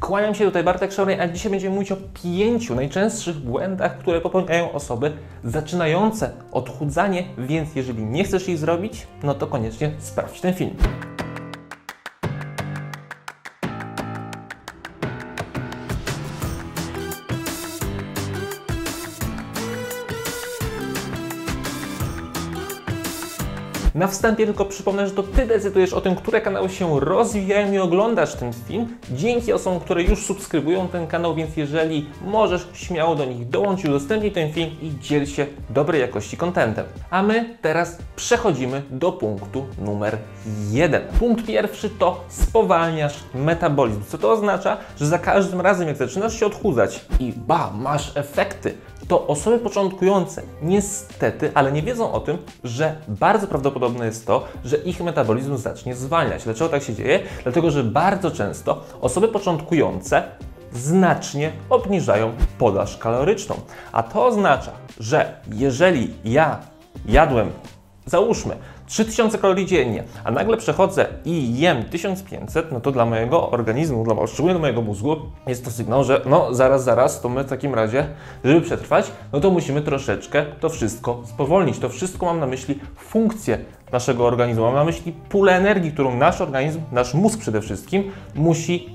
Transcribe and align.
Kłaniam 0.00 0.34
się 0.34 0.44
tutaj 0.44 0.64
Bartek 0.64 0.92
Szorej, 0.92 1.20
a 1.20 1.28
dzisiaj 1.28 1.50
będziemy 1.50 1.74
mówić 1.74 1.92
o 1.92 1.96
pięciu 2.22 2.74
najczęstszych 2.74 3.36
błędach, 3.36 3.98
które 3.98 4.20
popełniają 4.20 4.72
osoby 4.72 5.12
zaczynające 5.44 6.30
odchudzanie, 6.52 7.24
więc 7.38 7.74
jeżeli 7.74 8.02
nie 8.02 8.24
chcesz 8.24 8.48
jej 8.48 8.56
zrobić, 8.56 9.06
no 9.22 9.34
to 9.34 9.46
koniecznie 9.46 9.90
sprawdź 9.98 10.40
ten 10.40 10.54
film. 10.54 10.76
Na 23.96 24.06
wstępie 24.06 24.46
tylko 24.46 24.64
przypomnę, 24.64 25.06
że 25.06 25.14
to 25.14 25.22
Ty 25.22 25.46
decydujesz 25.46 25.92
o 25.92 26.00
tym, 26.00 26.16
które 26.16 26.40
kanały 26.40 26.68
się 26.68 27.00
rozwijają 27.00 27.72
i 27.72 27.78
oglądasz 27.78 28.34
ten 28.34 28.52
film. 28.52 28.96
Dzięki 29.10 29.52
osobom, 29.52 29.80
które 29.80 30.02
już 30.02 30.26
subskrybują 30.26 30.88
ten 30.88 31.06
kanał, 31.06 31.34
więc 31.34 31.56
jeżeli 31.56 32.06
możesz, 32.24 32.68
śmiało 32.72 33.14
do 33.14 33.24
nich 33.24 33.48
dołącz 33.48 33.84
udostępnij 33.84 34.32
ten 34.32 34.52
film 34.52 34.70
i 34.82 34.92
dziel 35.00 35.26
się 35.26 35.46
dobrej 35.70 36.00
jakości 36.00 36.36
kontentem. 36.36 36.84
A 37.10 37.22
my 37.22 37.56
teraz 37.62 37.98
przechodzimy 38.16 38.82
do 38.90 39.12
punktu 39.12 39.66
numer 39.78 40.18
jeden. 40.70 41.02
Punkt 41.18 41.46
pierwszy 41.46 41.90
to 41.90 42.24
spowalniasz 42.28 43.14
metabolizm. 43.34 44.02
Co 44.08 44.18
to 44.18 44.32
oznacza? 44.32 44.76
Że 45.00 45.06
za 45.06 45.18
każdym 45.18 45.60
razem, 45.60 45.88
jak 45.88 45.96
zaczynasz 45.96 46.40
się 46.40 46.46
odchudzać 46.46 47.04
i 47.20 47.32
ba, 47.36 47.72
masz 47.78 48.16
efekty, 48.16 48.74
to 49.08 49.26
osoby 49.26 49.58
początkujące 49.58 50.42
niestety, 50.62 51.50
ale 51.54 51.72
nie 51.72 51.82
wiedzą 51.82 52.12
o 52.12 52.20
tym, 52.20 52.38
że 52.64 52.96
bardzo 53.08 53.46
prawdopodobne 53.46 54.06
jest 54.06 54.26
to, 54.26 54.44
że 54.64 54.76
ich 54.76 55.00
metabolizm 55.00 55.56
zacznie 55.56 55.94
zwalniać. 55.94 56.44
Dlaczego 56.44 56.70
tak 56.70 56.82
się 56.82 56.94
dzieje? 56.94 57.20
Dlatego, 57.42 57.70
że 57.70 57.84
bardzo 57.84 58.30
często 58.30 58.84
osoby 59.00 59.28
początkujące 59.28 60.22
znacznie 60.72 61.52
obniżają 61.70 62.32
podaż 62.58 62.96
kaloryczną. 62.96 63.54
A 63.92 64.02
to 64.02 64.26
oznacza, 64.26 64.72
że 65.00 65.40
jeżeli 65.52 66.14
ja 66.24 66.58
jadłem, 67.06 67.50
załóżmy, 68.06 68.56
3000 68.86 69.38
kalorii 69.38 69.66
dziennie, 69.66 70.04
a 70.24 70.30
nagle 70.30 70.56
przechodzę 70.56 71.06
i 71.24 71.58
jem 71.58 71.84
1500, 71.84 72.72
no 72.72 72.80
to 72.80 72.92
dla 72.92 73.06
mojego 73.06 73.50
organizmu, 73.50 74.04
dla, 74.04 74.26
szczególnie 74.26 74.54
dla 74.54 74.60
mojego 74.60 74.82
mózgu, 74.82 75.16
jest 75.46 75.64
to 75.64 75.70
sygnał, 75.70 76.04
że 76.04 76.20
no 76.26 76.54
zaraz, 76.54 76.84
zaraz, 76.84 77.20
to 77.20 77.28
my 77.28 77.44
w 77.44 77.48
takim 77.48 77.74
razie, 77.74 78.06
żeby 78.44 78.60
przetrwać, 78.60 79.12
no 79.32 79.40
to 79.40 79.50
musimy 79.50 79.82
troszeczkę 79.82 80.44
to 80.60 80.68
wszystko 80.68 81.22
spowolnić. 81.24 81.78
To 81.78 81.88
wszystko 81.88 82.26
mam 82.26 82.40
na 82.40 82.46
myśli 82.46 82.78
funkcję 82.96 83.58
naszego 83.92 84.26
organizmu, 84.26 84.64
mam 84.64 84.74
na 84.74 84.84
myśli 84.84 85.12
pulę 85.12 85.56
energii, 85.56 85.92
którą 85.92 86.16
nasz 86.16 86.40
organizm, 86.40 86.80
nasz 86.92 87.14
mózg 87.14 87.40
przede 87.40 87.60
wszystkim 87.60 88.12
musi 88.34 88.90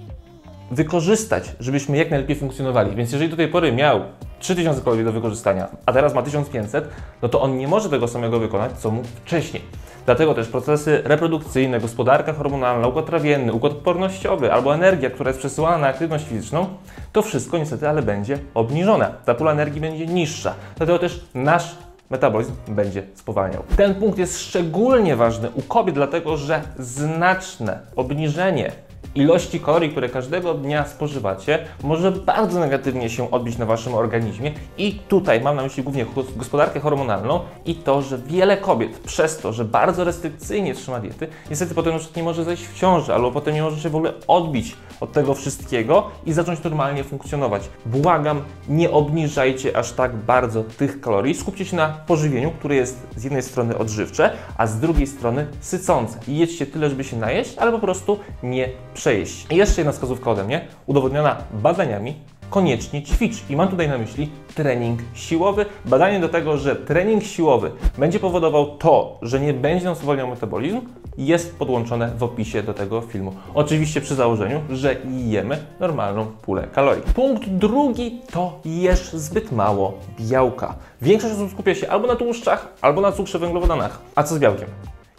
wykorzystać, 0.71 1.55
żebyśmy 1.59 1.97
jak 1.97 2.09
najlepiej 2.09 2.35
funkcjonowali. 2.35 2.95
Więc 2.95 3.11
jeżeli 3.11 3.29
do 3.29 3.37
tej 3.37 3.47
pory 3.47 3.71
miał 3.71 4.01
3000 4.41 4.81
kalorii 4.81 5.05
do 5.05 5.11
wykorzystania, 5.11 5.67
a 5.85 5.93
teraz 5.93 6.13
ma 6.13 6.21
1500, 6.21 6.89
no 7.21 7.29
to 7.29 7.41
on 7.41 7.57
nie 7.57 7.67
może 7.67 7.89
tego 7.89 8.07
samego 8.07 8.39
wykonać, 8.39 8.71
co 8.71 8.91
mógł 8.91 9.07
wcześniej. 9.07 9.63
Dlatego 10.05 10.33
też 10.33 10.47
procesy 10.47 11.01
reprodukcyjne, 11.05 11.79
gospodarka 11.79 12.33
hormonalna, 12.33 12.87
układ 12.87 13.05
trawienny, 13.05 13.53
układ 13.53 13.73
odpornościowy 13.73 14.53
albo 14.53 14.75
energia, 14.75 15.09
która 15.09 15.29
jest 15.29 15.39
przesyłana 15.39 15.77
na 15.77 15.87
aktywność 15.87 16.25
fizyczną, 16.25 16.67
to 17.11 17.21
wszystko 17.21 17.57
niestety 17.57 17.89
ale 17.89 18.01
będzie 18.01 18.39
obniżone. 18.53 19.13
Ta 19.25 19.35
pula 19.35 19.51
energii 19.51 19.81
będzie 19.81 20.07
niższa. 20.07 20.53
Dlatego 20.77 20.99
też 20.99 21.25
nasz 21.33 21.75
metabolizm 22.09 22.53
będzie 22.67 23.03
spowalniał. 23.15 23.63
Ten 23.77 23.95
punkt 23.95 24.17
jest 24.17 24.39
szczególnie 24.39 25.15
ważny 25.15 25.49
u 25.55 25.61
kobiet, 25.61 25.95
dlatego 25.95 26.37
że 26.37 26.61
znaczne 26.79 27.79
obniżenie 27.95 28.71
ilości 29.15 29.59
kalorii, 29.59 29.89
które 29.89 30.09
każdego 30.09 30.53
dnia 30.53 30.85
spożywacie, 30.85 31.59
może 31.83 32.11
bardzo 32.11 32.59
negatywnie 32.59 33.09
się 33.09 33.31
odbić 33.31 33.57
na 33.57 33.65
Waszym 33.65 33.93
organizmie. 33.93 34.51
I 34.77 34.99
tutaj 35.07 35.41
mam 35.41 35.55
na 35.55 35.63
myśli 35.63 35.83
głównie 35.83 36.05
gospodarkę 36.35 36.79
hormonalną 36.79 37.39
i 37.65 37.75
to, 37.75 38.01
że 38.01 38.17
wiele 38.17 38.57
kobiet 38.57 38.99
przez 38.99 39.37
to, 39.37 39.53
że 39.53 39.65
bardzo 39.65 40.03
restrykcyjnie 40.03 40.75
trzyma 40.75 40.99
diety, 40.99 41.27
niestety 41.49 41.75
potem 41.75 41.93
już 41.93 42.15
nie 42.15 42.23
może 42.23 42.43
zejść 42.43 42.67
w 42.67 42.79
ciąży, 42.79 43.13
albo 43.13 43.31
potem 43.31 43.53
nie 43.53 43.61
może 43.61 43.81
się 43.81 43.89
w 43.89 43.95
ogóle 43.95 44.13
odbić 44.27 44.75
od 44.99 45.11
tego 45.11 45.33
wszystkiego 45.33 46.09
i 46.25 46.33
zacząć 46.33 46.63
normalnie 46.63 47.03
funkcjonować. 47.03 47.69
Błagam, 47.85 48.41
nie 48.69 48.91
obniżajcie 48.91 49.77
aż 49.77 49.91
tak 49.91 50.15
bardzo 50.15 50.63
tych 50.63 51.01
kalorii. 51.01 51.35
Skupcie 51.35 51.65
się 51.65 51.75
na 51.77 51.87
pożywieniu, 52.07 52.51
które 52.51 52.75
jest 52.75 53.07
z 53.15 53.23
jednej 53.23 53.43
strony 53.43 53.77
odżywcze, 53.77 54.33
a 54.57 54.67
z 54.67 54.79
drugiej 54.79 55.07
strony 55.07 55.47
sycące. 55.59 56.19
I 56.27 56.37
jedzcie 56.37 56.65
tyle, 56.65 56.89
żeby 56.89 57.03
się 57.03 57.17
najeść, 57.17 57.57
ale 57.57 57.71
po 57.71 57.79
prostu 57.79 58.19
nie 58.43 58.69
przejść. 59.01 59.47
I 59.49 59.55
jeszcze 59.55 59.81
jedna 59.81 59.91
wskazówka 59.91 60.31
ode 60.31 60.43
mnie, 60.43 60.67
udowodniona 60.85 61.37
badaniami, 61.53 62.15
koniecznie 62.49 63.03
ćwicz. 63.03 63.49
I 63.49 63.55
mam 63.55 63.67
tutaj 63.67 63.89
na 63.89 63.97
myśli 63.97 64.29
trening 64.55 64.99
siłowy. 65.13 65.65
Badanie 65.85 66.19
do 66.19 66.29
tego, 66.29 66.57
że 66.57 66.75
trening 66.75 67.23
siłowy 67.23 67.71
będzie 67.97 68.19
powodował 68.19 68.77
to, 68.77 69.19
że 69.21 69.39
nie 69.39 69.53
będzie 69.53 69.85
nam 69.85 69.95
spowalniał 69.95 70.27
metabolizm, 70.27 70.81
jest 71.17 71.57
podłączone 71.59 72.11
w 72.17 72.23
opisie 72.23 72.63
do 72.63 72.73
tego 72.73 73.01
filmu. 73.01 73.33
Oczywiście 73.53 74.01
przy 74.01 74.15
założeniu, 74.15 74.61
że 74.69 74.95
jemy 75.25 75.57
normalną 75.79 76.25
pulę 76.25 76.67
kalorii. 76.73 77.03
Punkt 77.15 77.49
drugi 77.49 78.21
to 78.31 78.59
jesz 78.65 79.13
zbyt 79.13 79.51
mało 79.51 79.93
białka. 80.19 80.75
Większość 81.01 81.33
osób 81.33 81.51
skupia 81.51 81.75
się 81.75 81.89
albo 81.89 82.07
na 82.07 82.15
tłuszczach, 82.15 82.67
albo 82.81 83.01
na 83.01 83.11
cukrze 83.11 83.39
węglowodanach. 83.39 83.99
A 84.15 84.23
co 84.23 84.35
z 84.35 84.39
białkiem? 84.39 84.67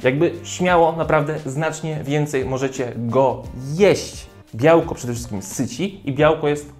Jakby 0.02 0.32
śmiało, 0.44 0.92
naprawdę 0.92 1.38
znacznie 1.46 2.00
więcej 2.04 2.44
możecie 2.44 2.92
go 2.96 3.42
jeść. 3.74 4.26
Białko 4.54 4.94
przede 4.94 5.12
wszystkim 5.12 5.42
syci 5.42 6.00
i 6.04 6.12
białko 6.12 6.48
jest 6.48 6.72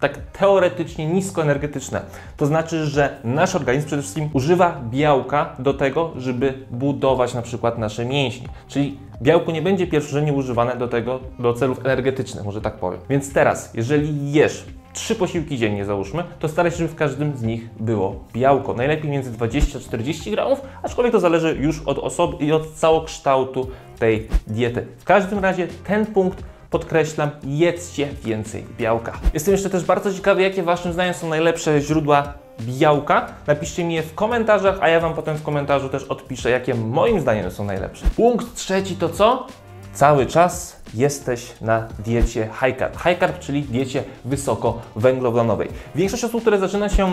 tak 0.00 0.16
teoretycznie 0.16 1.06
niskoenergetyczne. 1.06 2.00
To 2.36 2.46
znaczy, 2.46 2.86
że 2.86 3.20
nasz 3.24 3.54
organizm 3.54 3.86
przede 3.86 4.02
wszystkim 4.02 4.30
używa 4.32 4.80
białka 4.90 5.56
do 5.58 5.74
tego, 5.74 6.12
żeby 6.16 6.54
budować 6.70 7.34
na 7.34 7.42
przykład 7.42 7.78
nasze 7.78 8.04
mięśnie. 8.04 8.48
Czyli 8.68 8.98
białko 9.22 9.52
nie 9.52 9.62
będzie 9.62 9.86
pierwszorzędnie 9.86 10.32
używane 10.32 10.76
do 10.76 10.88
tego, 10.88 11.20
do 11.38 11.54
celów 11.54 11.78
energetycznych, 11.78 12.44
może 12.44 12.60
tak 12.60 12.74
powiem. 12.74 13.00
Więc 13.10 13.32
teraz, 13.32 13.70
jeżeli 13.74 14.32
jesz 14.32 14.66
trzy 14.92 15.14
posiłki 15.14 15.58
dziennie 15.58 15.84
załóżmy, 15.84 16.24
to 16.38 16.48
staraj 16.48 16.72
się, 16.72 16.78
żeby 16.78 16.88
w 16.88 16.94
każdym 16.94 17.36
z 17.36 17.42
nich 17.42 17.68
było 17.80 18.24
białko. 18.32 18.74
Najlepiej 18.74 19.10
między 19.10 19.30
20 19.30 19.78
a 19.78 19.82
40 19.82 20.30
gramów, 20.30 20.60
aczkolwiek 20.82 21.12
to 21.12 21.20
zależy 21.20 21.56
już 21.60 21.82
od 21.82 21.98
osoby 21.98 22.44
i 22.44 22.52
od 22.52 22.72
całokształtu 22.74 23.70
tej 23.98 24.28
diety. 24.46 24.86
W 24.98 25.04
każdym 25.04 25.38
razie 25.38 25.68
ten 25.84 26.06
punkt 26.06 26.44
podkreślam, 26.70 27.30
jedzcie 27.44 28.08
więcej 28.24 28.64
białka. 28.78 29.12
Jestem 29.34 29.52
jeszcze 29.52 29.70
też 29.70 29.84
bardzo 29.84 30.14
ciekawy, 30.14 30.42
jakie 30.42 30.62
Waszym 30.62 30.92
zdaniem 30.92 31.14
są 31.14 31.28
najlepsze 31.28 31.80
źródła 31.80 32.34
białka. 32.60 33.26
Napiszcie 33.46 33.84
mi 33.84 33.94
je 33.94 34.02
w 34.02 34.14
komentarzach, 34.14 34.78
a 34.80 34.88
ja 34.88 35.00
Wam 35.00 35.14
potem 35.14 35.36
w 35.36 35.42
komentarzu 35.42 35.88
też 35.88 36.04
odpiszę, 36.04 36.50
jakie 36.50 36.74
moim 36.74 37.20
zdaniem 37.20 37.50
są 37.50 37.64
najlepsze. 37.64 38.06
Punkt 38.16 38.54
trzeci 38.54 38.96
to 38.96 39.08
co? 39.08 39.46
Cały 39.94 40.26
czas 40.26 40.76
jesteś 40.94 41.52
na 41.60 41.88
diecie 41.98 42.48
high 42.60 42.78
carb. 42.78 42.96
High 42.96 43.18
carb, 43.20 43.38
czyli 43.38 43.62
diecie 43.62 44.04
wysokowęglowodanowej. 44.24 45.68
Większość 45.94 46.24
osób, 46.24 46.40
które 46.40 46.58
zaczyna 46.58 46.88
się 46.88 47.10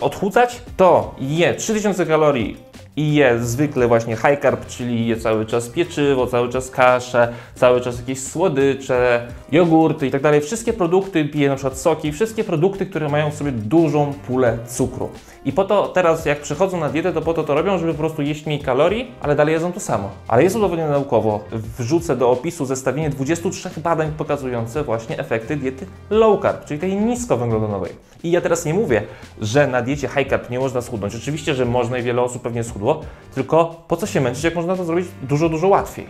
odchudzać, 0.00 0.62
to 0.76 1.14
je 1.18 1.54
3000 1.54 2.06
kalorii 2.06 2.56
i 2.96 3.14
je 3.14 3.38
zwykle 3.38 3.88
właśnie 3.88 4.16
high 4.16 4.40
carb, 4.42 4.66
czyli 4.66 5.06
je 5.06 5.16
cały 5.16 5.46
czas 5.46 5.68
pieczywo, 5.68 6.26
cały 6.26 6.48
czas 6.48 6.70
kaszę, 6.70 7.32
cały 7.54 7.80
czas 7.80 7.98
jakieś 7.98 8.22
słodycze, 8.22 9.26
jogurty 9.52 10.06
i 10.06 10.10
tak 10.10 10.22
dalej. 10.22 10.40
Wszystkie 10.40 10.72
produkty, 10.72 11.24
pije 11.24 11.48
na 11.48 11.54
przykład 11.54 11.78
soki, 11.78 12.12
wszystkie 12.12 12.44
produkty, 12.44 12.86
które 12.86 13.08
mają 13.08 13.30
w 13.30 13.34
sobie 13.34 13.52
dużą 13.52 14.12
pulę 14.26 14.58
cukru. 14.68 15.10
I 15.44 15.52
po 15.52 15.64
to 15.64 15.88
teraz, 15.88 16.26
jak 16.26 16.40
przychodzą 16.40 16.80
na 16.80 16.88
dietę, 16.88 17.12
to 17.12 17.22
po 17.22 17.34
to 17.34 17.44
to 17.44 17.54
robią, 17.54 17.78
żeby 17.78 17.92
po 17.92 17.98
prostu 17.98 18.22
jeść 18.22 18.46
mniej 18.46 18.60
kalorii, 18.60 19.10
ale 19.20 19.36
dalej 19.36 19.52
jedzą 19.52 19.72
to 19.72 19.80
samo. 19.80 20.10
Ale 20.28 20.42
jest 20.42 20.56
udowodnione 20.56 20.90
naukowo. 20.90 21.40
Wrzucę 21.78 22.16
do 22.16 22.30
opisu 22.30 22.64
zestawienie 22.64 23.10
23 23.10 23.70
badań 23.80 24.12
pokazujące 24.18 24.84
właśnie 24.84 25.18
efekty 25.18 25.56
diety 25.56 25.86
low 26.10 26.42
carb, 26.42 26.64
czyli 26.64 26.80
tej 26.80 26.96
niskowęglowodanowej. 26.96 27.92
I 28.22 28.30
ja 28.30 28.40
teraz 28.40 28.64
nie 28.64 28.74
mówię, 28.74 29.02
że 29.40 29.66
na 29.66 29.82
diecie 29.82 30.08
high 30.08 30.28
carb 30.28 30.50
nie 30.50 30.58
można 30.58 30.80
schudnąć. 30.80 31.14
Oczywiście, 31.14 31.54
że 31.54 31.64
można 31.64 31.98
i 31.98 32.02
wiele 32.02 32.22
osób 32.22 32.42
pewnie 32.42 32.64
schudło, 32.64 33.00
tylko 33.34 33.84
po 33.88 33.96
co 33.96 34.06
się 34.06 34.20
męczyć, 34.20 34.44
jak 34.44 34.54
można 34.54 34.76
to 34.76 34.84
zrobić 34.84 35.06
dużo, 35.22 35.48
dużo 35.48 35.68
łatwiej. 35.68 36.06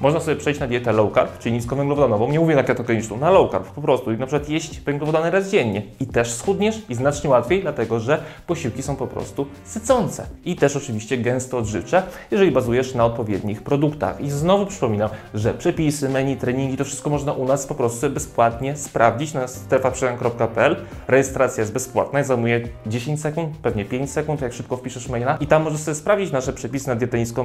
Można 0.00 0.20
sobie 0.20 0.36
przejść 0.36 0.60
na 0.60 0.66
dietę 0.66 0.92
low 0.92 1.14
carb, 1.14 1.38
czyli 1.38 1.54
niską 1.54 1.76
nie 2.30 2.40
mówię 2.40 2.56
na 2.56 2.62
ketogeniczną, 2.62 3.16
na 3.16 3.30
low 3.30 3.50
carb 3.50 3.66
po 3.66 3.80
prostu. 3.82 4.12
I 4.12 4.18
na 4.18 4.26
przykład 4.26 4.48
jeść 4.48 4.80
węglowodany 4.80 5.30
raz 5.30 5.50
dziennie. 5.50 5.82
I 6.00 6.06
też 6.06 6.32
schudniesz 6.32 6.82
i 6.88 6.94
znacznie 6.94 7.30
łatwiej, 7.30 7.62
dlatego 7.62 8.00
że 8.00 8.22
posiłki 8.46 8.82
są 8.82 8.96
po 8.96 9.06
prostu 9.06 9.46
sycące. 9.64 10.26
I 10.44 10.56
też 10.56 10.76
oczywiście 10.76 11.18
gęsto 11.18 11.58
odżywcze, 11.58 12.02
jeżeli 12.30 12.50
bazujesz 12.50 12.94
na 12.94 13.04
odpowiednich 13.04 13.62
produktach. 13.62 14.20
I 14.20 14.30
znowu 14.30 14.66
przypominam, 14.66 15.10
że 15.34 15.54
przepisy, 15.54 16.08
menu, 16.08 16.36
treningi, 16.36 16.76
to 16.76 16.84
wszystko 16.84 17.10
można 17.10 17.32
u 17.32 17.44
nas 17.44 17.66
po 17.66 17.74
prostu 17.74 18.10
bezpłatnie 18.10 18.76
sprawdzić 18.76 19.34
na 19.34 19.48
strefaprzemian.pl. 19.48 20.76
Rejestracja 21.08 21.60
jest 21.60 21.72
bezpłatna 21.72 22.20
i 22.20 22.24
zajmuje 22.24 22.68
10 22.86 23.20
sekund, 23.20 23.56
pewnie 23.62 23.84
5 23.84 24.10
sekund, 24.10 24.40
jak 24.40 24.52
szybko 24.52 24.76
wpiszesz 24.76 25.08
maila. 25.08 25.36
I 25.36 25.46
tam 25.46 25.62
możesz 25.62 25.80
sobie 25.80 25.94
sprawdzić 25.94 26.32
nasze 26.32 26.52
przepisy 26.52 26.88
na 26.88 26.94
dietę 26.94 27.18
niską 27.18 27.44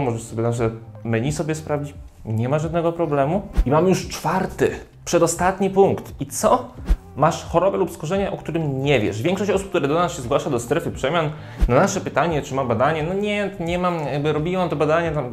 możesz 0.00 0.22
sobie 0.22 0.42
nasze 0.42 0.70
menu 1.04 1.32
sobie 1.32 1.54
sprawdzić, 1.54 1.91
nie 2.24 2.48
ma 2.48 2.58
żadnego 2.58 2.92
problemu. 2.92 3.42
I 3.66 3.70
mamy 3.70 3.88
już 3.88 4.08
czwarty, 4.08 4.70
przedostatni 5.04 5.70
punkt. 5.70 6.20
I 6.20 6.26
co? 6.26 6.68
Masz 7.16 7.44
chorobę 7.44 7.78
lub 7.78 7.90
skorzenie, 7.90 8.30
o 8.30 8.36
którym 8.36 8.82
nie 8.82 9.00
wiesz. 9.00 9.22
Większość 9.22 9.50
osób, 9.50 9.68
które 9.68 9.88
do 9.88 9.94
nas 9.94 10.16
się 10.16 10.22
zgłasza 10.22 10.50
do 10.50 10.60
strefy 10.60 10.90
przemian, 10.90 11.30
na 11.68 11.74
nasze 11.74 12.00
pytanie, 12.00 12.42
czy 12.42 12.54
ma 12.54 12.64
badanie, 12.64 13.02
no 13.02 13.14
nie, 13.14 13.50
nie 13.60 13.78
mam, 13.78 13.98
jakby 14.12 14.32
robiłam 14.32 14.68
to 14.68 14.76
badanie 14.76 15.10
tam 15.10 15.32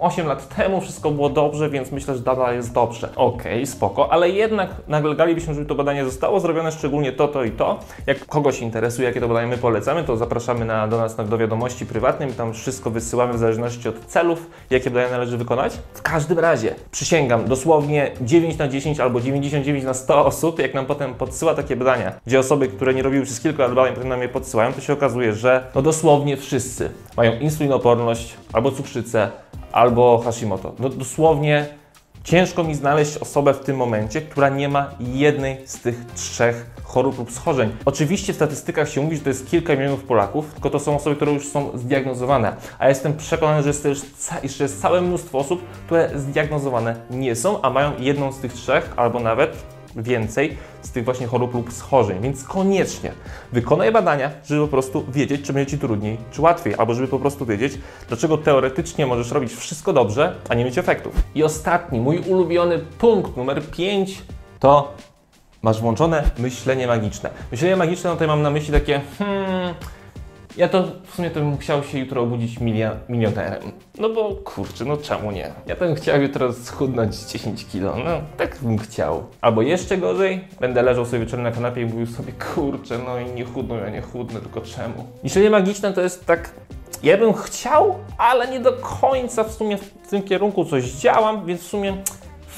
8 0.00 0.26
lat 0.26 0.56
temu, 0.56 0.80
wszystko 0.80 1.10
było 1.10 1.30
dobrze, 1.30 1.70
więc 1.70 1.92
myślę, 1.92 2.14
że 2.14 2.20
dalej 2.20 2.56
jest 2.56 2.72
dobrze. 2.72 3.08
Okej, 3.16 3.66
spoko, 3.66 4.12
ale 4.12 4.30
jednak 4.30 4.70
nalegalibyśmy, 4.88 5.54
żeby 5.54 5.66
to 5.66 5.74
badanie 5.74 6.04
zostało 6.04 6.40
zrobione, 6.40 6.72
szczególnie 6.72 7.12
to, 7.12 7.28
to 7.28 7.44
i 7.44 7.50
to. 7.50 7.78
Jak 8.06 8.26
kogoś 8.26 8.60
interesuje, 8.60 9.08
jakie 9.08 9.20
to 9.20 9.28
badanie 9.28 9.46
my 9.46 9.58
polecamy, 9.58 10.04
to 10.04 10.16
zapraszamy 10.16 10.64
na, 10.64 10.88
do 10.88 10.98
nas 10.98 11.16
na, 11.16 11.24
do 11.24 11.38
wiadomości 11.38 11.86
prywatnej, 11.86 12.32
tam 12.32 12.52
wszystko 12.52 12.90
wysyłamy 12.90 13.32
w 13.32 13.38
zależności 13.38 13.88
od 13.88 14.06
celów, 14.06 14.50
jakie 14.70 14.90
badania 14.90 15.10
należy 15.10 15.36
wykonać. 15.36 15.78
W 15.94 16.02
każdym 16.02 16.38
razie, 16.38 16.74
przysięgam, 16.90 17.44
dosłownie 17.44 18.10
9 18.20 18.58
na 18.58 18.68
10 18.68 19.00
albo 19.00 19.20
99 19.20 19.84
na 19.84 19.94
100 19.94 20.26
osób, 20.26 20.58
jak 20.58 20.74
nam 20.74 20.86
potem 20.86 21.15
podsyła 21.18 21.54
takie 21.54 21.76
badania, 21.76 22.12
gdzie 22.26 22.38
osoby, 22.38 22.68
które 22.68 22.94
nie 22.94 23.02
robiły 23.02 23.24
przez 23.24 23.40
kilka 23.40 23.62
lat 23.62 23.74
badań, 23.74 23.94
potem 23.94 24.08
nam 24.08 24.22
je 24.22 24.28
podsyłają, 24.28 24.72
to 24.72 24.80
się 24.80 24.92
okazuje, 24.92 25.32
że 25.32 25.66
no 25.74 25.82
dosłownie 25.82 26.36
wszyscy 26.36 26.90
mają 27.16 27.38
insulinoporność, 27.38 28.36
albo 28.52 28.70
cukrzycę, 28.70 29.30
albo 29.72 30.18
Hashimoto. 30.24 30.74
No 30.78 30.88
dosłownie 30.88 31.66
ciężko 32.24 32.64
mi 32.64 32.74
znaleźć 32.74 33.16
osobę 33.16 33.54
w 33.54 33.60
tym 33.60 33.76
momencie, 33.76 34.20
która 34.20 34.48
nie 34.48 34.68
ma 34.68 34.90
jednej 35.00 35.56
z 35.66 35.80
tych 35.80 36.04
trzech 36.14 36.70
chorób 36.82 37.18
lub 37.18 37.30
schorzeń. 37.30 37.70
Oczywiście 37.84 38.32
w 38.32 38.36
statystykach 38.36 38.88
się 38.88 39.00
mówi, 39.00 39.16
że 39.16 39.22
to 39.22 39.28
jest 39.28 39.50
kilka 39.50 39.74
milionów 39.74 40.04
Polaków, 40.04 40.52
tylko 40.52 40.70
to 40.70 40.78
są 40.78 40.96
osoby, 40.96 41.16
które 41.16 41.32
już 41.32 41.48
są 41.48 41.70
zdiagnozowane. 41.74 42.56
A 42.78 42.88
jestem 42.88 43.16
przekonany, 43.16 43.62
że 43.62 43.68
jest 43.68 43.82
też 43.82 44.00
jeszcze 44.42 44.64
jest 44.64 44.82
całe 44.82 45.00
mnóstwo 45.00 45.38
osób, 45.38 45.62
które 45.86 46.10
zdiagnozowane 46.14 46.96
nie 47.10 47.36
są, 47.36 47.62
a 47.62 47.70
mają 47.70 47.92
jedną 47.98 48.32
z 48.32 48.38
tych 48.38 48.52
trzech, 48.52 48.92
albo 48.96 49.20
nawet 49.20 49.75
więcej 49.96 50.56
z 50.82 50.90
tych 50.90 51.04
właśnie 51.04 51.26
chorób 51.26 51.54
lub 51.54 51.72
schorzeń. 51.72 52.20
Więc 52.20 52.44
koniecznie 52.44 53.12
wykonaj 53.52 53.92
badania, 53.92 54.30
żeby 54.44 54.60
po 54.60 54.68
prostu 54.68 55.04
wiedzieć, 55.08 55.42
czy 55.42 55.52
będzie 55.52 55.70
Ci 55.70 55.78
trudniej, 55.78 56.18
czy 56.30 56.42
łatwiej, 56.42 56.74
albo 56.78 56.94
żeby 56.94 57.08
po 57.08 57.18
prostu 57.18 57.46
wiedzieć, 57.46 57.78
dlaczego 58.08 58.38
teoretycznie 58.38 59.06
możesz 59.06 59.30
robić 59.30 59.52
wszystko 59.52 59.92
dobrze, 59.92 60.34
a 60.48 60.54
nie 60.54 60.64
mieć 60.64 60.78
efektów. 60.78 61.14
I 61.34 61.42
ostatni, 61.42 62.00
mój 62.00 62.18
ulubiony 62.18 62.78
punkt 62.78 63.36
numer 63.36 63.62
5 63.70 64.22
to 64.60 64.94
masz 65.62 65.80
włączone 65.80 66.22
myślenie 66.38 66.86
magiczne. 66.86 67.30
Myślenie 67.52 67.76
magiczne, 67.76 68.10
no 68.10 68.16
tutaj 68.16 68.28
mam 68.28 68.42
na 68.42 68.50
myśli 68.50 68.72
takie, 68.72 69.00
hmm, 69.18 69.74
ja 70.56 70.68
to 70.68 70.84
w 71.06 71.14
sumie 71.14 71.30
to 71.30 71.40
bym 71.40 71.58
chciał 71.58 71.84
się 71.84 71.98
jutro 71.98 72.22
obudzić 72.22 72.60
milia, 72.60 72.96
milionerem. 73.08 73.62
No 73.98 74.08
bo 74.08 74.34
kurczę, 74.34 74.84
no 74.84 74.96
czemu 74.96 75.30
nie? 75.30 75.50
Ja 75.66 75.76
bym 75.76 75.94
chciał 75.94 76.22
jutro 76.22 76.52
schudnąć 76.52 77.16
10 77.16 77.66
kilo, 77.66 77.96
no 78.04 78.20
tak 78.36 78.58
bym 78.62 78.78
chciał. 78.78 79.24
Albo 79.40 79.62
jeszcze 79.62 79.98
gorzej, 79.98 80.44
będę 80.60 80.82
leżał 80.82 81.06
sobie 81.06 81.18
wieczorem 81.18 81.42
na 81.42 81.52
kanapie 81.52 81.82
i 81.82 81.86
mówił 81.86 82.06
sobie, 82.06 82.32
kurczę, 82.32 82.98
no 83.06 83.18
i 83.18 83.34
nie 83.34 83.44
chudną, 83.44 83.76
ja 83.76 83.90
nie 83.90 84.00
chudnę, 84.00 84.40
tylko 84.40 84.60
czemu? 84.60 85.06
Myślenie 85.24 85.50
magiczne 85.50 85.92
to 85.92 86.00
jest 86.00 86.26
tak, 86.26 86.50
ja 87.02 87.16
bym 87.16 87.32
chciał, 87.32 87.98
ale 88.18 88.48
nie 88.50 88.60
do 88.60 88.72
końca 88.72 89.44
w 89.44 89.52
sumie 89.52 89.78
w 89.78 90.08
tym 90.10 90.22
kierunku 90.22 90.64
coś 90.64 90.84
działam, 90.84 91.46
więc 91.46 91.60
w 91.60 91.66
sumie 91.66 91.96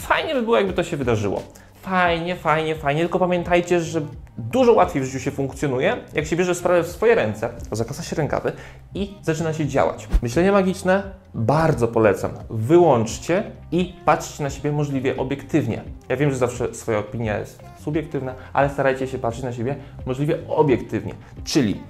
fajnie 0.01 0.35
by 0.35 0.43
było, 0.43 0.57
jakby 0.57 0.73
to 0.73 0.85
się 0.85 0.97
wydarzyło. 0.97 1.43
Fajnie, 1.83 2.37
fajnie, 2.37 2.75
fajnie, 2.75 3.01
tylko 3.01 3.19
pamiętajcie, 3.19 3.81
że 3.81 4.01
dużo 4.39 4.73
łatwiej 4.73 5.03
w 5.03 5.05
życiu 5.05 5.21
się 5.21 5.31
funkcjonuje, 5.31 5.97
jak 6.15 6.27
się 6.27 6.37
bierze 6.37 6.55
sprawę 6.55 6.83
w 6.83 6.87
swoje 6.87 7.15
ręce, 7.15 7.51
zakasa 7.73 8.03
się 8.03 8.17
rękawy 8.17 8.53
i 8.95 9.15
zaczyna 9.23 9.53
się 9.53 9.67
działać. 9.67 10.09
Myślenie 10.23 10.53
magiczne 10.53 11.03
bardzo 11.35 11.89
polecam. 11.89 12.31
Wyłączcie 12.51 13.43
i 13.73 13.95
patrzcie 14.05 14.43
na 14.43 14.51
siebie 14.51 14.73
możliwie 14.73 15.17
obiektywnie. 15.17 15.83
Ja 16.09 16.17
wiem, 16.17 16.31
że 16.31 16.37
zawsze 16.37 16.75
swoja 16.75 16.99
opinia 16.99 17.39
jest 17.39 17.63
subiektywna, 17.81 18.35
ale 18.53 18.71
starajcie 18.71 19.07
się 19.07 19.19
patrzeć 19.19 19.45
na 19.45 19.53
siebie 19.53 19.77
możliwie 20.07 20.39
obiektywnie. 20.49 21.15
Czyli 21.45 21.81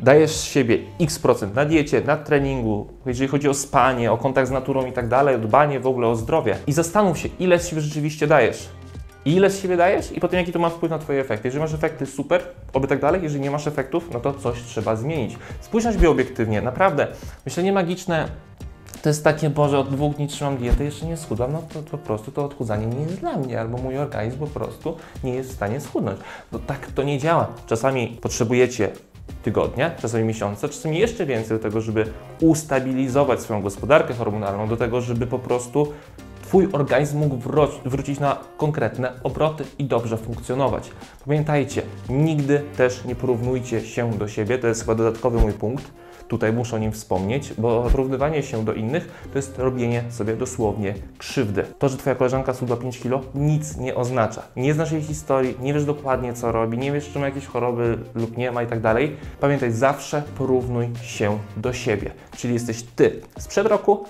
dajesz 0.00 0.30
z 0.30 0.44
siebie 0.44 0.78
x 1.00 1.18
procent 1.18 1.54
na 1.54 1.64
diecie, 1.64 2.00
na 2.00 2.16
treningu, 2.16 2.88
jeżeli 3.06 3.28
chodzi 3.28 3.48
o 3.48 3.54
spanie, 3.54 4.12
o 4.12 4.16
kontakt 4.16 4.48
z 4.48 4.50
naturą 4.50 4.86
i 4.86 4.92
tak 4.92 5.08
dalej, 5.08 5.34
o 5.34 5.38
dbanie 5.38 5.80
w 5.80 5.86
ogóle 5.86 6.08
o 6.08 6.16
zdrowie 6.16 6.56
i 6.66 6.72
zastanów 6.72 7.18
się, 7.18 7.28
ile 7.38 7.58
z 7.58 7.68
siebie 7.68 7.82
rzeczywiście 7.82 8.26
dajesz. 8.26 8.68
Ile 9.24 9.50
z 9.50 9.60
siebie 9.60 9.76
dajesz 9.76 10.12
i 10.12 10.20
potem 10.20 10.40
jaki 10.40 10.52
to 10.52 10.58
ma 10.58 10.68
wpływ 10.68 10.90
na 10.90 10.98
Twoje 10.98 11.20
efekty. 11.20 11.48
Jeżeli 11.48 11.62
masz 11.62 11.74
efekty, 11.74 12.06
super, 12.06 12.42
oby 12.72 12.88
tak 12.88 13.00
dalej. 13.00 13.22
Jeżeli 13.22 13.40
nie 13.40 13.50
masz 13.50 13.66
efektów, 13.66 14.08
no 14.12 14.20
to 14.20 14.34
coś 14.34 14.62
trzeba 14.62 14.96
zmienić. 14.96 15.38
Spójrz 15.60 15.84
na 15.84 15.92
siebie 15.92 16.10
obiektywnie, 16.10 16.62
naprawdę. 16.62 17.06
Myślenie 17.46 17.72
magiczne 17.72 18.28
to 19.06 19.10
jest 19.10 19.24
takie, 19.24 19.50
Boże, 19.50 19.78
od 19.78 19.90
dwóch 19.90 20.14
dni 20.14 20.28
trzymam 20.28 20.56
dietę, 20.56 20.84
jeszcze 20.84 21.06
nie 21.06 21.16
schudłam, 21.16 21.52
no 21.52 21.62
to, 21.72 21.82
to 21.82 21.90
po 21.90 21.98
prostu 21.98 22.32
to 22.32 22.44
odchudzanie 22.44 22.86
nie 22.86 23.00
jest 23.00 23.20
dla 23.20 23.36
mnie, 23.36 23.60
albo 23.60 23.78
mój 23.78 23.98
organizm 23.98 24.38
po 24.38 24.46
prostu 24.46 24.96
nie 25.24 25.34
jest 25.34 25.50
w 25.50 25.52
stanie 25.52 25.80
schudnąć. 25.80 26.20
No 26.52 26.58
tak 26.58 26.86
to 26.86 27.02
nie 27.02 27.18
działa. 27.18 27.46
Czasami 27.66 28.18
potrzebujecie 28.20 28.90
tygodnia, 29.42 29.90
czasami 29.90 30.24
miesiące, 30.24 30.68
czasami 30.68 30.98
jeszcze 30.98 31.26
więcej 31.26 31.56
do 31.56 31.62
tego, 31.62 31.80
żeby 31.80 32.06
ustabilizować 32.40 33.40
swoją 33.40 33.62
gospodarkę 33.62 34.14
hormonalną, 34.14 34.68
do 34.68 34.76
tego, 34.76 35.00
żeby 35.00 35.26
po 35.26 35.38
prostu 35.38 35.92
Twój 36.46 36.68
organizm 36.72 37.18
mógł 37.18 37.36
wrócić 37.84 38.20
na 38.20 38.38
konkretne 38.56 39.12
obroty 39.22 39.64
i 39.78 39.84
dobrze 39.84 40.16
funkcjonować. 40.16 40.90
Pamiętajcie, 41.24 41.82
nigdy 42.08 42.62
też 42.76 43.04
nie 43.04 43.14
porównujcie 43.14 43.80
się 43.80 44.10
do 44.10 44.28
siebie, 44.28 44.58
to 44.58 44.66
jest 44.66 44.80
chyba 44.80 44.94
dodatkowy 44.94 45.38
mój 45.38 45.52
punkt. 45.52 45.84
Tutaj 46.28 46.52
muszę 46.52 46.76
o 46.76 46.78
nim 46.78 46.92
wspomnieć, 46.92 47.54
bo 47.58 47.88
porównywanie 47.92 48.42
się 48.42 48.64
do 48.64 48.72
innych 48.72 49.28
to 49.32 49.38
jest 49.38 49.58
robienie 49.58 50.04
sobie 50.10 50.36
dosłownie 50.36 50.94
krzywdy. 51.18 51.64
To, 51.78 51.88
że 51.88 51.96
Twoja 51.96 52.16
koleżanka 52.16 52.54
schudła 52.54 52.76
5 52.76 52.98
kilo, 52.98 53.20
nic 53.34 53.76
nie 53.76 53.94
oznacza. 53.94 54.42
Nie 54.56 54.74
znasz 54.74 54.92
jej 54.92 55.02
historii, 55.02 55.56
nie 55.60 55.74
wiesz 55.74 55.84
dokładnie 55.84 56.34
co 56.34 56.52
robi, 56.52 56.78
nie 56.78 56.92
wiesz 56.92 57.10
czy 57.12 57.18
ma 57.18 57.26
jakieś 57.26 57.46
choroby 57.46 57.98
lub 58.14 58.36
nie 58.36 58.52
ma 58.52 58.62
i 58.62 58.66
tak 58.66 58.80
dalej. 58.80 59.16
Pamiętaj, 59.40 59.72
zawsze 59.72 60.22
porównuj 60.38 60.88
się 61.02 61.38
do 61.56 61.72
siebie. 61.72 62.10
Czyli 62.36 62.54
jesteś 62.54 62.82
Ty. 62.82 63.20
Sprzed 63.38 63.66
roku 63.66 64.04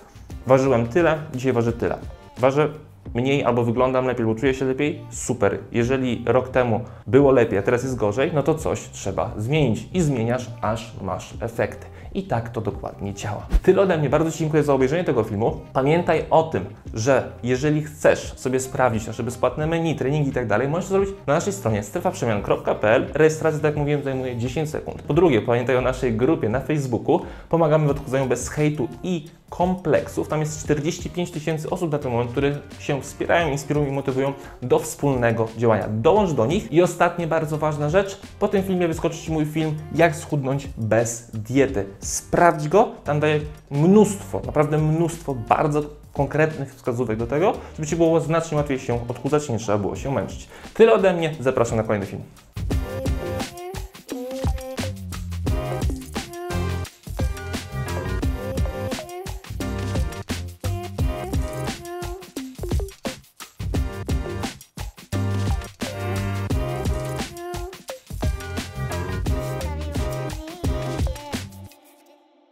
ważyłem 0.46 0.86
tyle, 0.86 1.18
dzisiaj 1.34 1.52
ważę 1.52 1.72
tyle. 1.72 1.98
Ważę 2.38 2.68
mniej 3.16 3.44
albo 3.44 3.64
wyglądam 3.64 4.06
lepiej, 4.06 4.26
albo 4.26 4.40
czuję 4.40 4.54
się 4.54 4.64
lepiej, 4.64 5.00
super. 5.10 5.58
Jeżeli 5.72 6.22
rok 6.26 6.48
temu 6.48 6.80
było 7.06 7.32
lepiej, 7.32 7.58
a 7.58 7.62
teraz 7.62 7.82
jest 7.82 7.96
gorzej, 7.96 8.30
no 8.34 8.42
to 8.42 8.54
coś 8.54 8.88
trzeba 8.88 9.32
zmienić 9.36 9.88
i 9.92 10.00
zmieniasz, 10.00 10.50
aż 10.60 10.92
masz 11.02 11.34
efekty. 11.40 11.86
I 12.14 12.22
tak 12.22 12.48
to 12.48 12.60
dokładnie 12.60 13.14
działa. 13.14 13.46
Tyle 13.62 13.82
ode 13.82 13.98
mnie. 13.98 14.10
Bardzo 14.10 14.32
Ci 14.32 14.38
dziękuję 14.38 14.62
za 14.62 14.74
obejrzenie 14.74 15.04
tego 15.04 15.22
filmu. 15.24 15.60
Pamiętaj 15.72 16.24
o 16.30 16.42
tym, 16.42 16.64
że 16.94 17.32
jeżeli 17.42 17.82
chcesz 17.82 18.32
sobie 18.36 18.60
sprawdzić 18.60 19.06
nasze 19.06 19.22
bezpłatne 19.22 19.66
menu, 19.66 19.96
treningi 19.96 20.30
i 20.30 20.32
tak 20.32 20.46
dalej, 20.46 20.68
możesz 20.68 20.84
to 20.84 20.94
zrobić 20.94 21.10
na 21.26 21.34
naszej 21.34 21.52
stronie 21.52 21.82
strefaprzemian.pl. 21.82 23.06
Rejestracja, 23.14 23.60
tak 23.60 23.70
jak 23.70 23.76
mówiłem, 23.76 24.02
zajmuje 24.02 24.36
10 24.36 24.70
sekund. 24.70 25.02
Po 25.02 25.14
drugie, 25.14 25.42
pamiętaj 25.42 25.76
o 25.76 25.80
naszej 25.80 26.12
grupie 26.12 26.48
na 26.48 26.60
Facebooku. 26.60 27.20
Pomagamy 27.48 27.86
w 27.86 27.90
odchudzaniu 27.90 28.26
bez 28.26 28.48
hejtu 28.48 28.88
i 29.02 29.26
kompleksów. 29.50 30.28
Tam 30.28 30.40
jest 30.40 30.64
45 30.64 31.30
tysięcy 31.30 31.70
osób 31.70 31.92
na 31.92 31.98
ten 31.98 32.12
moment, 32.12 32.30
które 32.30 32.58
się 32.78 33.02
wspierają, 33.02 33.50
inspirują 33.50 33.86
i 33.86 33.90
motywują 33.90 34.32
do 34.62 34.78
wspólnego 34.78 35.48
działania. 35.56 35.88
Dołącz 35.88 36.32
do 36.32 36.46
nich. 36.46 36.72
I 36.72 36.82
ostatnie 36.82 37.26
bardzo 37.26 37.58
ważna 37.58 37.90
rzecz. 37.90 38.20
Po 38.38 38.48
tym 38.48 38.62
filmie 38.62 38.88
wyskoczy 38.88 39.18
Ci 39.18 39.32
mój 39.32 39.46
film 39.46 39.74
Jak 39.94 40.16
schudnąć 40.16 40.68
bez 40.76 41.30
diety. 41.34 41.86
Sprawdź 42.00 42.68
go, 42.68 42.88
tam 43.04 43.20
daję 43.20 43.40
mnóstwo, 43.70 44.40
naprawdę 44.46 44.78
mnóstwo 44.78 45.34
bardzo 45.34 45.82
konkretnych 46.12 46.74
wskazówek 46.74 47.18
do 47.18 47.26
tego, 47.26 47.52
żeby 47.74 47.86
Ci 47.86 47.96
było 47.96 48.20
znacznie 48.20 48.56
łatwiej 48.56 48.78
się 48.78 49.08
odchudzać, 49.08 49.48
nie 49.48 49.58
trzeba 49.58 49.78
było 49.78 49.96
się 49.96 50.10
męczyć. 50.12 50.48
Tyle 50.74 50.92
ode 50.92 51.12
mnie, 51.12 51.34
zapraszam 51.40 51.76
na 51.76 51.82
kolejny 51.82 52.06
film. 52.06 52.22